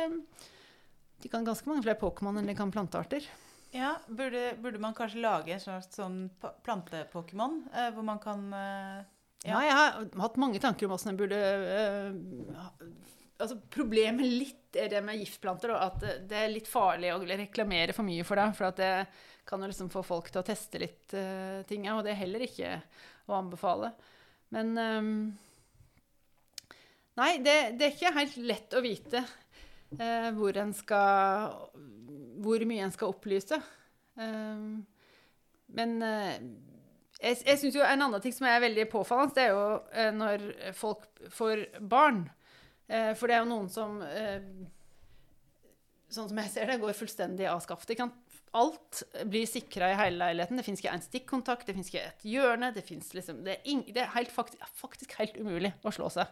[1.23, 3.27] De kan ganske mange flere Pokémon enn de kan plantearter.
[3.73, 6.27] Ja, burde, burde man kanskje lage en slags sånn
[6.65, 8.99] plantepokémon, eh, hvor man kan eh,
[9.49, 12.83] Ja, jeg har hatt mange tanker om åssen jeg burde eh,
[13.43, 17.93] Altså, Problemet litt er det med giftplanter, da, at det- er litt farlig å reklamere
[17.93, 18.49] for mye for det.
[18.57, 19.07] For det
[19.45, 22.45] kan jo liksom få folk til å teste litt uh, ting, og det er heller
[22.47, 22.83] ikke
[23.27, 23.93] å anbefale.
[24.55, 25.39] Men um,
[27.19, 31.53] Nei, det, det er ikke helt lett å vite uh, hvor skal
[32.41, 33.59] Hvor mye en skal opplyse.
[34.17, 34.87] Um,
[35.73, 36.39] men uh,
[37.21, 40.47] jeg, jeg synes jo En annen ting som er veldig påfallende, det er jo når
[40.77, 42.25] folk får barn.
[42.93, 44.41] Eh, for det er jo noen som eh,
[46.13, 48.03] Sånn som jeg ser det, går fullstendig av skaftet.
[48.53, 48.99] Alt
[49.33, 50.59] blir sikra i hele leiligheten.
[50.61, 52.69] Det fins ikke en stikkontakt, det fins ikke et hjørne.
[52.77, 52.83] Det,
[53.17, 56.29] liksom, det er, det er helt, faktisk, faktisk helt umulig å slå seg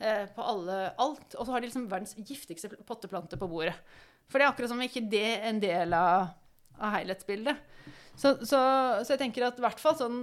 [0.00, 1.36] eh, på alle, alt.
[1.36, 3.76] Og så har de liksom verdens giftigste potteplante på bordet.
[4.32, 6.32] For det er akkurat som ikke det er en del av,
[6.80, 7.60] av helhetsbildet.
[8.14, 8.60] Så, så,
[9.04, 10.22] så jeg tenker at i hvert fall sånn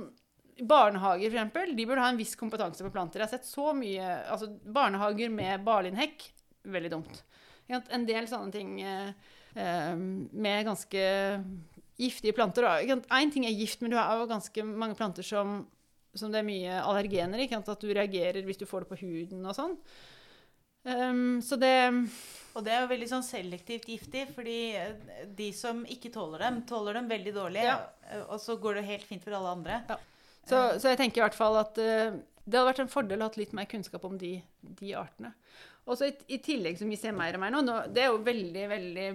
[0.59, 3.21] Barnehager, for eksempel, de burde ha en viss kompetanse på planter.
[3.21, 6.25] Jeg har sett så mye altså Barnehager med barlindhekk
[6.71, 7.23] veldig dumt.
[7.67, 9.09] En del sånne ting eh,
[9.55, 11.07] eh, med ganske
[11.97, 12.67] giftige planter.
[12.85, 15.59] Én ting er gift, men du har jo ganske mange planter som,
[16.15, 17.49] som det er mye allergener i.
[17.49, 19.75] At du reagerer hvis du får det på huden og sånn.
[20.87, 21.73] Um, så det
[22.55, 24.93] Og det er jo veldig sånn selektivt giftig, fordi eh,
[25.35, 27.65] de som ikke tåler dem, tåler dem veldig dårlig.
[27.67, 27.81] Ja.
[28.31, 29.81] Og så går det helt fint for alle andre.
[30.47, 33.27] Så, så jeg tenker i hvert fall at uh, det hadde vært en fordel å
[33.27, 34.37] ha litt mer kunnskap om de,
[34.79, 35.33] de artene.
[35.87, 38.11] Og så i, i tillegg, som vi ser mer og mer nå, nå Det er
[38.11, 39.07] jo veldig, veldig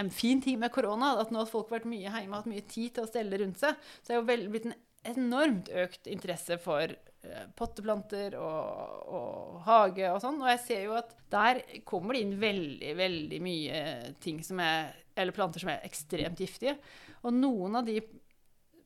[0.00, 1.14] en fin ting med korona.
[1.20, 3.60] At nå har folk vært mye hjemme og hatt mye tid til å stelle rundt
[3.60, 3.76] seg.
[4.00, 4.78] Så det er jo veldig, blitt en
[5.14, 10.40] enormt økt interesse for eh, potteplanter og, og hage og sånn.
[10.42, 13.80] Og jeg ser jo at der kommer det inn veldig, veldig mye
[14.24, 16.74] ting som er Eller planter som er ekstremt giftige.
[17.22, 18.00] Og noen av de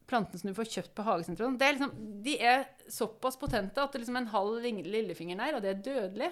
[0.09, 1.93] plantene som du får kjøpt på hagesenteret, det er liksom,
[2.25, 6.31] de er såpass potente at det liksom en halv lillefingernegl, og det er dødelig.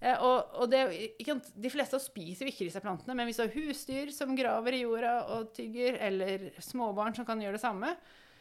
[0.00, 0.84] Eh, og, og det,
[1.18, 4.36] de fleste av oss spiser jo ikke disse plantene, men hvis du har husdyr som
[4.38, 7.94] graver i jorda og tygger, eller småbarn som kan gjøre det samme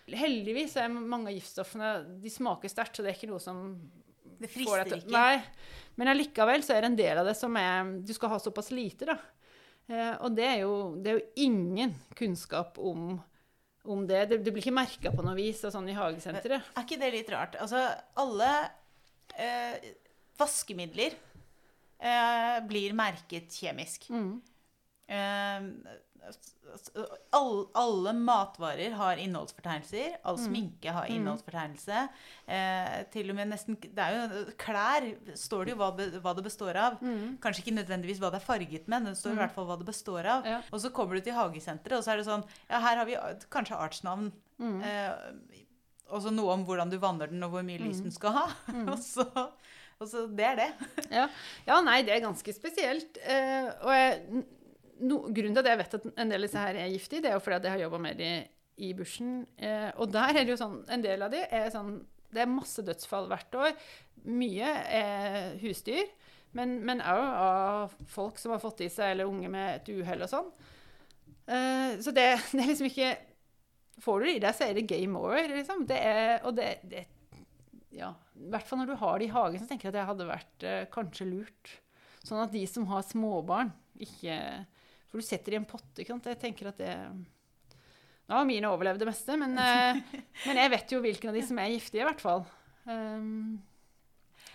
[0.07, 1.87] Heldigvis er mange av giftstoffene
[2.23, 3.57] de smaker sterkt, så det er ikke noe som
[4.39, 5.11] Det får frister deg til- ikke.
[5.17, 8.37] Nei, men allikevel så er det en del av det som er Du skal ha
[8.39, 9.17] såpass lite, da.
[9.89, 13.17] Eh, og det er, jo, det er jo ingen kunnskap om,
[13.87, 14.25] om det.
[14.31, 14.41] det.
[14.45, 16.73] Det blir ikke merka på noe vis sånn i hagesenteret.
[16.75, 17.57] Er ikke det litt rart?
[17.63, 17.81] Altså,
[18.19, 18.51] alle
[19.37, 19.89] eh,
[20.39, 24.09] vaskemidler eh, blir merket kjemisk.
[24.13, 24.31] Mm.
[25.07, 25.71] Eh,
[27.37, 30.17] all, alle matvarer har innholdsfortegnelser.
[30.27, 32.01] All sminke har innholdsfortegnelse.
[32.45, 35.91] Eh, til og med nesten Det er jo klær står det jo hva,
[36.23, 36.99] hva det består av.
[37.43, 39.79] Kanskje ikke nødvendigvis hva det er farget med, men det står i hvert fall hva
[39.79, 40.47] det består av.
[40.47, 40.59] Ja.
[40.71, 43.17] Og så kommer du til hagesenteret, og så er det sånn Ja, her har vi
[43.53, 44.31] kanskje artsnavn.
[44.59, 45.63] Eh,
[46.07, 48.45] og så noe om hvordan du vanner den, og hvor mye lys den skal ha.
[48.91, 49.25] og, så,
[49.99, 50.69] og så Det er det.
[51.11, 51.25] Ja.
[51.67, 53.19] ja, nei, det er ganske spesielt.
[53.23, 54.43] Eh, og jeg,
[54.99, 57.31] no, grunnen til at jeg vet at en del av disse her er giftige, det
[57.31, 59.33] er jo fordi at jeg har jobba med dem i bushen.
[59.57, 61.95] Eh, og der er det jo sånn En del av de er sånn
[62.29, 63.71] Det er masse dødsfall hvert år.
[64.27, 66.09] Mye er husdyr.
[66.57, 70.23] Men, men også av folk som har fått i seg, eller unge med et uhell
[70.25, 70.47] og sånn.
[71.47, 73.15] Eh, så det, det er liksom ikke
[73.97, 75.79] Får du det i deg, så er det game over, liksom.
[75.89, 77.07] Det er, og det, det
[77.97, 80.03] ja, I hvert fall når du har det i hagen, så tenker jeg at det
[80.05, 81.71] hadde vært eh, kanskje lurt.
[82.21, 84.35] Sånn at de som har småbarn, ikke
[85.07, 86.25] For du setter i en potte, ikke sant.
[86.33, 86.93] Jeg tenker at det
[88.27, 90.01] Nå har mine overlevd det meste, men, eh,
[90.49, 92.41] men jeg vet jo hvilken av de som er giftige, i hvert fall.
[92.83, 93.61] Um,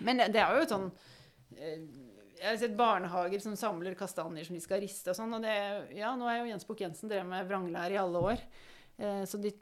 [0.05, 0.85] men det, det er jo et sånn
[1.57, 1.79] eh,
[2.41, 5.33] Jeg har sett barnehager som samler kastanjer som de skal riste og sånn.
[5.38, 5.57] Og det,
[5.97, 8.45] ja, nå er jo Jens Bukk-Jensen drevet med vranglær i alle år.
[9.01, 9.55] Eh, Så de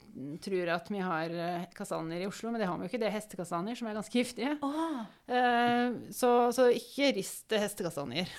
[0.42, 1.38] tror at vi har
[1.78, 3.02] kastanjer i Oslo, men det har vi jo ikke.
[3.04, 4.56] Det er hestekastanjer, som er ganske giftige.
[5.30, 8.32] Eh, Så, så ikke rist hestekastanjer.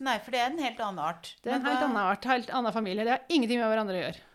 [0.00, 1.30] Nei, for det er en helt annen art.
[1.44, 3.06] Det er en helt annen art, helt annen familie.
[3.06, 4.26] Det har ingenting med hverandre å gjøre.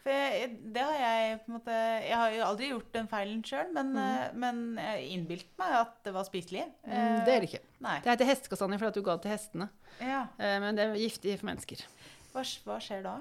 [0.00, 3.42] For jeg, det har jeg på en måte Jeg har jo aldri gjort den feilen
[3.44, 4.38] sjøl, men, mm.
[4.40, 6.64] men jeg innbilte meg at det var spiselig.
[6.86, 7.60] Mm, Det er det ikke.
[7.84, 7.98] Nei.
[8.04, 9.68] Det heter hestekastanje fordi du ga det til hestene.
[10.00, 10.22] Ja.
[10.40, 11.84] Eh, Men det er giftig for mennesker.
[12.32, 13.18] Hva, hva skjer da?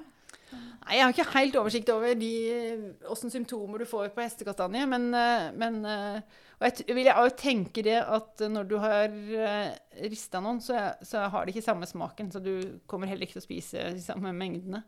[0.52, 2.32] Nei, Jeg har ikke helt oversikt over de,
[3.12, 7.84] åssen symptomer du får på hestekastanje, men, eh, men eh, og jeg vil jeg tenke
[7.86, 9.14] det at når du har
[10.10, 13.44] rista noen, så, så har de ikke samme smaken, så du kommer heller ikke til
[13.46, 14.82] å spise de samme mengdene.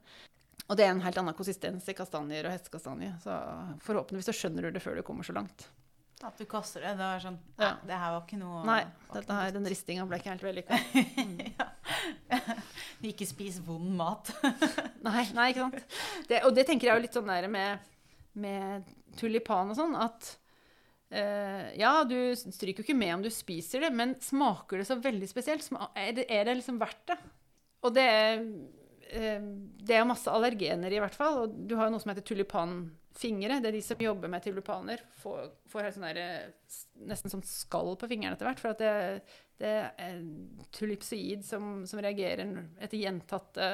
[0.68, 3.38] Og det er en helt annen konsistens i kastanjer og hestekastanje, så
[3.86, 5.70] forhåpentligvis så skjønner du det før du kommer så langt.
[6.24, 6.96] At du kaster det.
[7.00, 7.72] Det var sånn Ja.
[7.88, 8.82] det her var ikke noe Nei,
[9.14, 10.78] dette her, den ristinga ble ikke helt vellykka.
[13.12, 14.30] Ikke spis vond mat.
[15.08, 15.98] Nei, nei, ikke sant.
[16.30, 17.90] Det, og det tenker jeg jo litt sånn der med,
[18.38, 20.38] med tulipan og sånn, at
[21.12, 24.96] Uh, ja, du stryker jo ikke med om du spiser det, men smaker det så
[24.96, 25.66] veldig spesielt?
[25.92, 27.18] Er det, er det liksom verdt det?
[27.84, 28.06] Og det
[29.12, 32.26] det er jo masse allergener i hvert fall, og du har jo noe som heter
[32.28, 33.60] tulipanfingre.
[33.60, 36.78] Det er de som jobber med tulipaner, får, får sånn der, eh,
[37.10, 38.94] nesten sånn skall på fingrene etter hvert, for at det,
[39.62, 40.22] det er
[40.78, 43.74] tulipsoid som, som reagerer etter gjentatte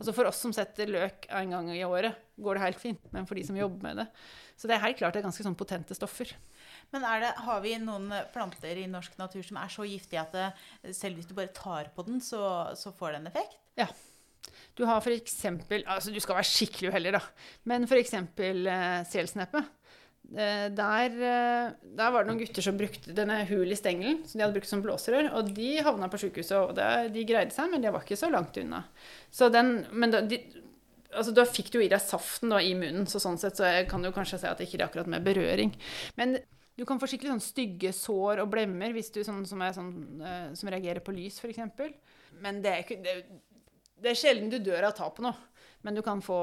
[0.00, 3.02] Altså For oss som setter løk en gang i året, går det helt fint.
[3.12, 4.06] Men for de som jobber med det
[4.56, 6.32] Så det er helt klart det er ganske sånn potente stoffer.
[6.94, 10.32] Men er det, har vi noen planter i norsk natur som er så giftige at
[10.36, 10.46] det,
[10.96, 12.40] selv hvis du bare tar på den, så,
[12.80, 13.60] så får det en effekt?
[14.78, 17.20] Du har for eksempel Altså, du skal være skikkelig uheldig, da.
[17.68, 19.12] Men for eksempel selsneppet.
[19.12, 19.66] selsneppe.
[20.30, 24.38] Eh, der, uh, der var det noen gutter som brukte denne hul i stengelen, som
[24.38, 25.32] de hadde brukt som blåserør.
[25.38, 28.30] Og de havna på sjukehuset, og det, de greide seg, men de var ikke så
[28.30, 28.84] langt unna.
[29.34, 30.38] Så den, men da, de,
[31.10, 33.72] altså, da fikk du jo i deg saften da, i munnen, så sånn sett så
[33.90, 35.74] kan du kanskje si at det ikke er akkurat med berøring.
[36.20, 36.38] Men
[36.78, 39.94] du kan få skikkelig sånn stygge sår og blemmer hvis du sånn, som, er sånn,
[40.22, 41.90] uh, som reagerer på lys, f.eks.
[42.40, 43.16] Men det er, ikke,
[44.02, 45.46] det er sjelden du dør av å ta på noe.
[45.80, 46.36] Men du kan få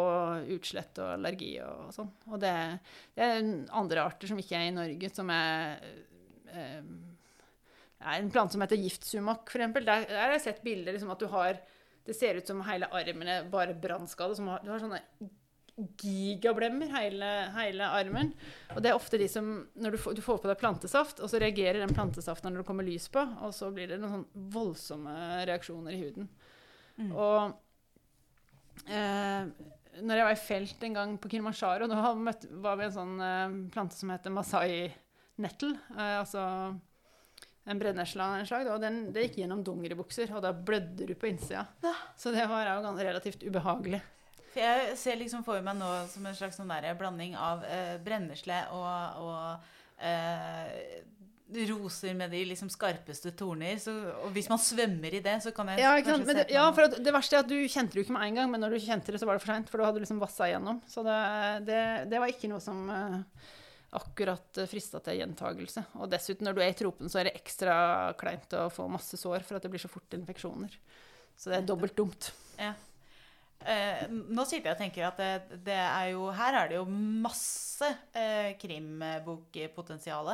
[0.56, 2.10] utslett og allergi og sånn.
[2.32, 2.54] Og det,
[3.14, 5.84] det er andre arter som ikke er i Norge, som er
[6.50, 6.80] eh,
[8.18, 9.86] en plante som heter giftsumak, eksempel.
[9.86, 11.62] Der, der har jeg sett bilder liksom, at du har
[12.08, 14.38] Det ser ut som hele armen er bare brannskade.
[14.64, 15.02] Du har sånne
[16.02, 18.32] gigablemmer hele, hele armen.
[18.74, 21.30] Og det er ofte de som Når du får, du får på deg plantesaft, og
[21.30, 24.48] så reagerer den plantesaften når det kommer lys på, og så blir det noen sånn
[24.56, 25.18] voldsomme
[25.50, 26.32] reaksjoner i huden.
[26.98, 27.12] Mm.
[27.14, 29.50] Og eh,
[30.02, 33.16] når jeg var i felt en gang på Kilimanjaro, da møtte, var vi en sånn
[33.24, 34.92] eh, plante som heter Masai
[35.42, 35.76] nettle.
[35.96, 36.44] Eh, altså
[37.68, 38.70] en brennesle av en slag.
[38.72, 41.66] Og den, det gikk gjennom dongeribukser, og da blødde du på innsida.
[41.84, 41.96] Ja.
[42.20, 44.02] Så det var jo relativt ubehagelig.
[44.54, 47.98] For jeg ser liksom for meg nå som en slags sånn der blanding av eh,
[48.02, 51.04] brennesle og, og eh,
[51.70, 53.78] roser med de liksom skarpeste torner.
[53.80, 56.92] Så, og hvis man svømmer i det, så kan jeg Ja, se det, ja, for
[56.92, 58.84] det verste er at du kjente det jo ikke med en gang, men når du
[58.84, 60.82] kjente det, så var det for seint, for da hadde du liksom vassa igjennom.
[60.90, 61.20] Så det,
[61.70, 61.80] det,
[62.12, 63.20] det var ikke noe som eh,
[63.98, 65.86] akkurat frista til gjentagelse.
[66.02, 67.78] Og dessuten, når du er i tropen, så er det ekstra
[68.20, 70.76] kleint å få masse sår, for at det blir så fort infeksjoner.
[71.38, 72.32] Så det er dobbelt dumt.
[72.58, 76.84] Eh, nå sitter jeg og tenker at det, det er jo Her er det jo
[77.26, 80.30] masse eh, krimbokpotensial.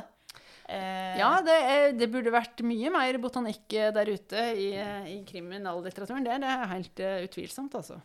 [0.69, 1.58] Eh, Ja, det,
[1.99, 4.69] det burde vært mye mer botanikk eh, der ute i,
[5.12, 6.26] i kriminallitteraturen.
[6.26, 7.99] Det, det er helt uh, utvilsomt, altså.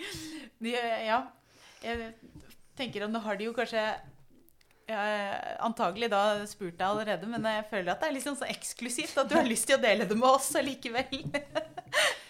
[1.10, 1.22] ja.
[1.80, 2.12] Jeg
[2.76, 3.82] tenker at nå har de jo kanskje
[4.90, 5.02] ja,
[5.64, 9.20] antagelig da spurt deg allerede, men jeg føler at det er litt sånn så eksklusivt
[9.22, 11.22] at du har lyst til å dele det med oss allikevel.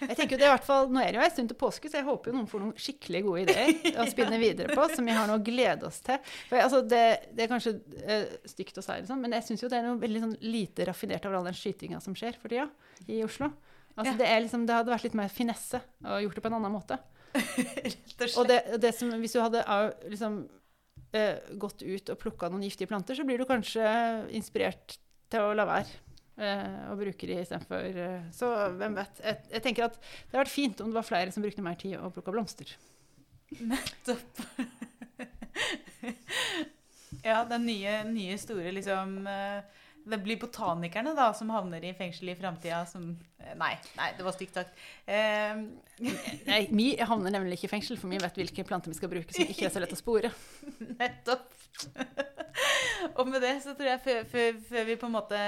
[0.01, 1.59] Jeg tenker jo det er i hvert fall, Nå er det jo en stund til
[1.61, 4.87] påske, så jeg håper jo noen får noen skikkelig gode ideer å spinne videre på,
[4.95, 6.21] som vi har noe å glede oss til.
[6.49, 7.03] For altså, det,
[7.37, 10.01] det er kanskje uh, stygt å si, liksom, men jeg syns jo det er noe
[10.01, 12.69] veldig sånn lite raffinert over all den skytinga som skjer for tida
[13.07, 13.51] i Oslo.
[13.97, 14.19] Altså, Ja.
[14.23, 16.73] det, er liksom, det hadde vært litt mer finesse å gjort det på en annen
[16.79, 16.97] måte.
[18.39, 19.63] Og det, det som, hvis du hadde
[20.11, 20.41] liksom,
[21.13, 23.85] eh, gått ut og plukka noen giftige planter, så blir du kanskje
[24.35, 24.97] inspirert
[25.31, 25.99] til å la være
[26.39, 29.25] eh, bruker bruke de istedenfor uh, Så hvem vet.
[29.25, 31.79] Jeg, jeg tenker at det hadde vært fint om det var flere som brukte mer
[31.81, 32.71] tid og plukka blomster.
[33.59, 34.45] Nettopp.
[37.27, 42.31] ja, den nye, nye store liksom eh, Det blir botanikerne da som havner i fengsel
[42.33, 43.11] i framtida som
[43.59, 44.77] Nei, nei, det var stygt sagt.
[45.09, 49.35] Nei, vi havner nemlig ikke i fengsel, for vi vet hvilke planter vi skal bruke
[49.35, 50.31] som ikke er så lett å spore.
[51.01, 51.49] Nettopp.
[53.19, 55.41] og med det så tror jeg før, før, før vi på en måte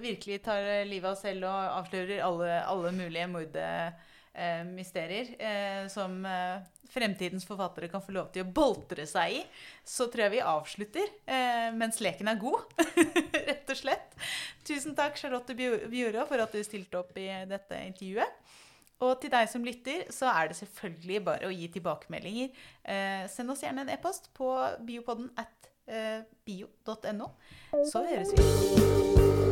[0.00, 6.62] virkelig tar livet av oss selv og avslører alle, alle mulige mordmysterier eh, som eh,
[6.92, 9.42] fremtidens forfattere kan få lov til å boltre seg i,
[9.84, 12.60] så tror jeg vi avslutter eh, mens leken er god,
[13.48, 14.16] rett og slett.
[14.66, 18.32] Tusen takk, Charlotte Bjor- for at du stilte opp i dette intervjuet.
[19.02, 22.52] Og til deg som lytter, så er det selvfølgelig bare å gi tilbakemeldinger.
[22.86, 24.52] Eh, send oss gjerne en e-post på
[24.86, 27.32] biopodden at eh, bio.no.
[27.90, 29.51] Så høres vi.